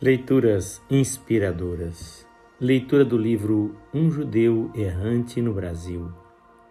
[0.00, 2.24] Leituras inspiradoras.
[2.60, 6.12] Leitura do livro Um Judeu Errante no Brasil.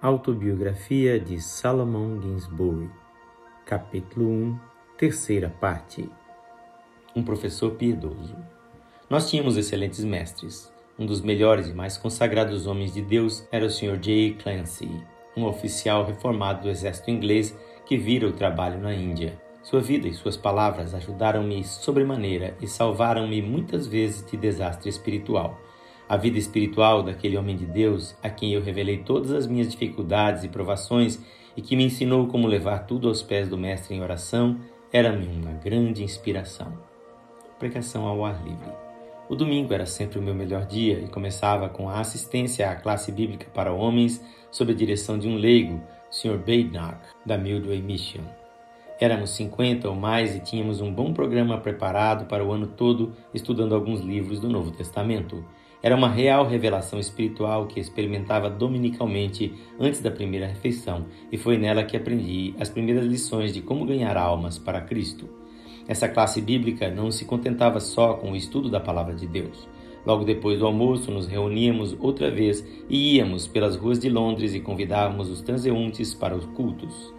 [0.01, 2.89] Autobiografia de Salomon Ginsburg.
[3.65, 4.59] Capítulo 1,
[4.97, 6.09] terceira parte.
[7.13, 8.37] Um professor piedoso.
[9.09, 10.71] Nós tínhamos excelentes mestres.
[10.97, 13.99] Um dos melhores e mais consagrados homens de Deus era o Sr.
[13.99, 14.37] J.
[14.41, 15.03] Clancy,
[15.35, 17.53] um oficial reformado do exército inglês
[17.85, 19.37] que vira o trabalho na Índia.
[19.67, 25.59] Sua vida e suas palavras ajudaram-me sobremaneira e salvaram-me muitas vezes de desastre espiritual.
[26.07, 30.45] A vida espiritual daquele homem de Deus, a quem eu revelei todas as minhas dificuldades
[30.45, 31.19] e provações
[31.53, 34.57] e que me ensinou como levar tudo aos pés do Mestre em oração,
[34.89, 36.71] era-me uma grande inspiração.
[37.59, 38.71] Pregação ao ar livre.
[39.27, 43.11] O domingo era sempre o meu melhor dia e começava com a assistência à classe
[43.11, 46.37] bíblica para homens sob a direção de um leigo, Sr.
[46.37, 48.46] Badenoch, da Mildway Mission.
[48.99, 53.75] Éramos 50 ou mais e tínhamos um bom programa preparado para o ano todo, estudando
[53.75, 55.45] alguns livros do Novo Testamento.
[55.83, 61.83] Era uma real revelação espiritual que experimentava dominicalmente antes da primeira refeição, e foi nela
[61.83, 65.29] que aprendi as primeiras lições de como ganhar almas para Cristo.
[65.87, 69.69] Essa classe bíblica não se contentava só com o estudo da palavra de Deus.
[70.03, 74.59] Logo depois do almoço, nos reuníamos outra vez e íamos pelas ruas de Londres e
[74.59, 77.16] convidávamos os transeuntes para os cultos.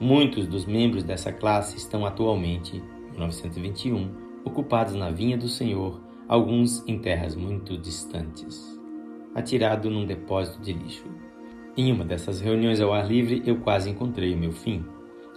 [0.00, 4.08] Muitos dos membros dessa classe estão atualmente, 1921,
[4.44, 8.80] ocupados na vinha do Senhor, alguns em terras muito distantes,
[9.34, 11.04] atirado num depósito de lixo.
[11.76, 14.84] Em uma dessas reuniões ao ar livre, eu quase encontrei o meu fim.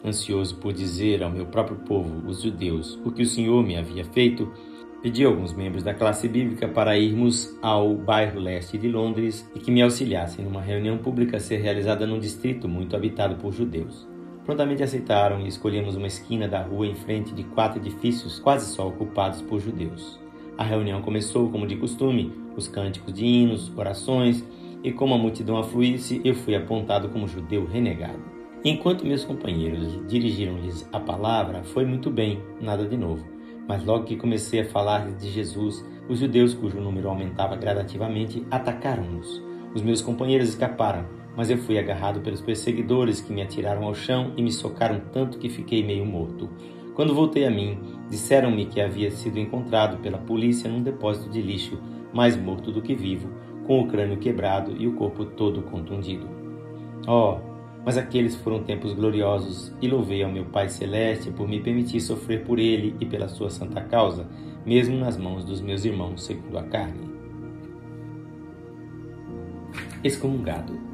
[0.05, 4.05] Ansioso por dizer ao meu próprio povo, os judeus, o que o Senhor me havia
[4.05, 4.51] feito,
[5.01, 9.59] pedi a alguns membros da classe bíblica para irmos ao bairro leste de Londres e
[9.59, 14.10] que me auxiliassem numa reunião pública a ser realizada num distrito muito habitado por judeus.
[14.45, 18.87] Prontamente aceitaram e escolhemos uma esquina da rua em frente de quatro edifícios quase só
[18.87, 20.19] ocupados por judeus.
[20.57, 24.43] A reunião começou como de costume, os cânticos de hinos, orações,
[24.83, 28.19] e como a multidão afluísse, eu fui apontado como judeu renegado.
[28.63, 33.25] Enquanto meus companheiros dirigiram-lhes a palavra, foi muito bem, nada de novo.
[33.67, 39.41] Mas logo que comecei a falar de Jesus, os judeus, cujo número aumentava gradativamente, atacaram-nos.
[39.73, 41.05] Os meus companheiros escaparam,
[41.35, 45.37] mas eu fui agarrado pelos perseguidores que me atiraram ao chão e me socaram tanto
[45.37, 46.49] que fiquei meio morto.
[46.93, 51.79] Quando voltei a mim, disseram-me que havia sido encontrado pela polícia num depósito de lixo,
[52.13, 53.29] mais morto do que vivo,
[53.65, 56.27] com o crânio quebrado e o corpo todo contundido.
[57.07, 57.37] Oh,
[57.85, 62.43] mas aqueles foram tempos gloriosos e louvei ao meu Pai Celeste por me permitir sofrer
[62.43, 64.27] por ele e pela sua santa causa,
[64.65, 67.09] mesmo nas mãos dos meus irmãos segundo a carne.
[70.03, 70.90] Excomungado.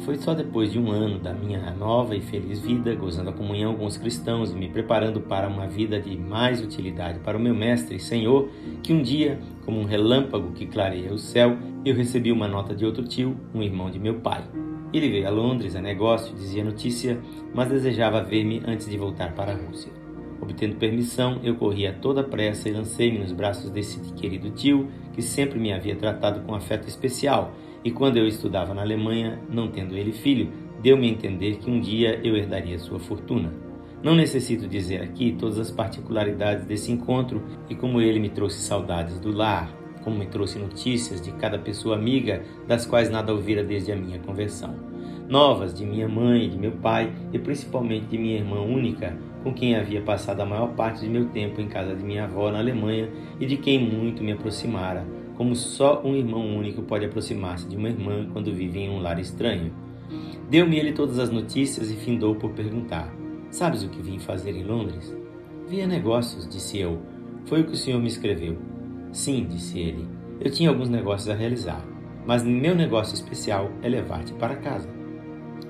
[0.00, 3.76] Foi só depois de um ano da minha nova e feliz vida, gozando a comunhão
[3.76, 7.54] com os cristãos e me preparando para uma vida de mais utilidade para o meu
[7.54, 8.48] Mestre e Senhor,
[8.82, 12.86] que um dia, como um relâmpago que clareia o céu, eu recebi uma nota de
[12.86, 14.42] outro tio, um irmão de meu pai.
[14.92, 17.20] Ele veio a Londres a negócio, dizia notícia,
[17.54, 19.92] mas desejava ver-me antes de voltar para a Rússia.
[20.40, 25.20] Obtendo permissão, eu corri a toda pressa e lancei-me nos braços desse querido tio, que
[25.20, 27.52] sempre me havia tratado com afeto especial
[27.84, 30.50] e quando eu estudava na Alemanha, não tendo ele filho,
[30.82, 33.52] deu-me a entender que um dia eu herdaria sua fortuna.
[34.02, 39.18] Não necessito dizer aqui todas as particularidades desse encontro e como ele me trouxe saudades
[39.20, 39.70] do lar,
[40.02, 44.18] como me trouxe notícias de cada pessoa amiga das quais nada ouvira desde a minha
[44.18, 44.74] conversão.
[45.28, 49.76] Novas de minha mãe, de meu pai e principalmente de minha irmã única, com quem
[49.76, 53.08] havia passado a maior parte de meu tempo em casa de minha avó na Alemanha
[53.38, 55.06] e de quem muito me aproximara,
[55.40, 59.18] como só um irmão único pode aproximar-se de uma irmã quando vive em um lar
[59.18, 59.72] estranho.
[60.50, 63.10] Deu-me ele todas as notícias e findou por perguntar:
[63.50, 65.16] Sabes o que vim fazer em Londres?
[65.66, 67.00] Via negócios, disse eu.
[67.46, 68.58] Foi o que o senhor me escreveu.
[69.12, 70.06] Sim, disse ele.
[70.38, 71.82] Eu tinha alguns negócios a realizar,
[72.26, 74.90] mas meu negócio especial é levar-te para casa.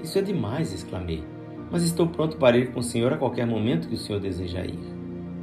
[0.03, 1.23] Isso é demais, exclamei.
[1.71, 4.66] Mas estou pronto para ir com o senhor a qualquer momento que o senhor deseja
[4.66, 4.81] ir.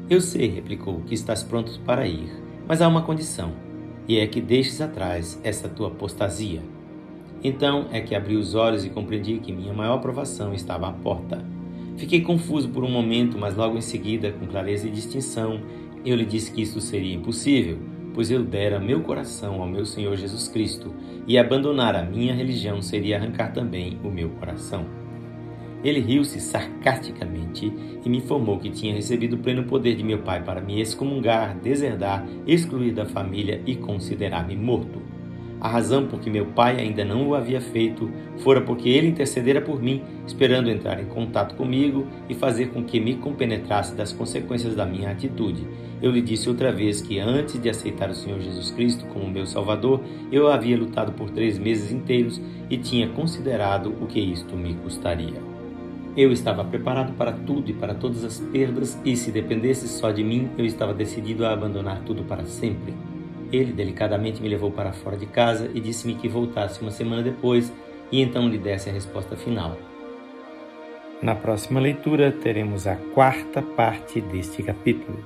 [0.10, 2.30] Eu sei, replicou, que estás pronto para ir,
[2.68, 3.66] mas há uma condição
[4.08, 6.62] e é que deixes atrás essa tua apostasia.
[7.44, 11.46] Então é que abri os olhos e compreendi que minha maior provação estava à porta.
[11.98, 15.60] Fiquei confuso por um momento, mas logo em seguida, com clareza e distinção,
[16.06, 17.80] eu lhe disse que isso seria impossível,
[18.14, 20.94] pois eu dera meu coração ao meu Senhor Jesus Cristo,
[21.28, 24.86] e abandonar a minha religião seria arrancar também o meu coração.
[25.84, 27.72] Ele riu-se sarcasticamente
[28.04, 31.58] e me informou que tinha recebido o pleno poder de meu pai para me excomungar,
[31.60, 35.18] deserdar, excluir da família e considerar-me morto.
[35.60, 39.60] A razão por que meu pai ainda não o havia feito fora porque ele intercedera
[39.60, 44.76] por mim, esperando entrar em contato comigo e fazer com que me compenetrasse das consequências
[44.76, 45.68] da minha atitude.
[46.00, 49.48] Eu lhe disse outra vez que antes de aceitar o Senhor Jesus Cristo como meu
[49.48, 50.02] Salvador,
[50.32, 52.40] eu havia lutado por três meses inteiros
[52.70, 55.57] e tinha considerado o que isto me custaria.
[56.18, 60.24] Eu estava preparado para tudo e para todas as perdas, e se dependesse só de
[60.24, 62.92] mim, eu estava decidido a abandonar tudo para sempre.
[63.52, 67.72] Ele delicadamente me levou para fora de casa e disse-me que voltasse uma semana depois
[68.12, 69.78] e então lhe desse a resposta final.
[71.22, 75.20] Na próxima leitura teremos a quarta parte deste capítulo.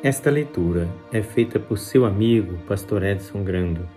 [0.00, 3.88] Esta leitura é feita por seu amigo, Pastor Edson Grando.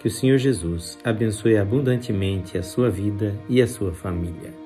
[0.00, 4.65] Que o Senhor Jesus abençoe abundantemente a sua vida e a sua família.